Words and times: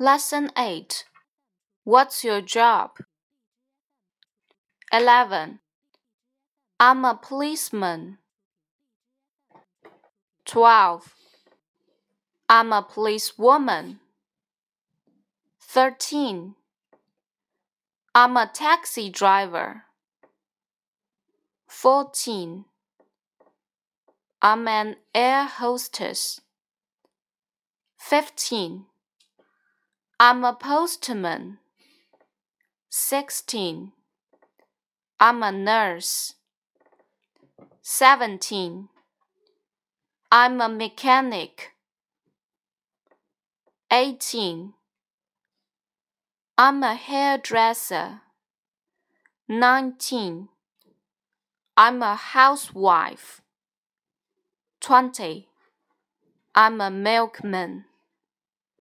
Lesson 0.00 0.52
8 0.56 1.06
What's 1.82 2.22
your 2.22 2.40
job? 2.40 2.98
11. 4.92 5.58
I'm 6.78 7.04
a 7.04 7.18
policeman. 7.20 8.18
12. 10.44 11.16
I'm 12.48 12.72
a 12.72 12.80
policewoman. 12.80 13.98
13. 15.62 16.54
I'm 18.14 18.36
a 18.36 18.48
taxi 18.54 19.10
driver. 19.10 19.82
14. 21.66 22.66
I'm 24.40 24.68
an 24.68 24.94
air 25.12 25.42
hostess. 25.42 26.40
15. 27.98 28.84
I'm 30.20 30.44
a 30.44 30.52
postman. 30.52 31.58
16. 32.90 33.92
I'm 35.20 35.42
a 35.44 35.52
nurse. 35.52 36.34
17. 37.82 38.88
I'm 40.32 40.60
a 40.60 40.68
mechanic. 40.68 41.74
18. 43.92 44.74
I'm 46.58 46.82
a 46.82 46.96
hairdresser. 46.96 48.22
19. 49.48 50.48
I'm 51.76 52.02
a 52.02 52.16
housewife. 52.16 53.40
20. 54.80 55.46
I'm 56.56 56.80
a 56.80 56.90
milkman. 56.90 57.84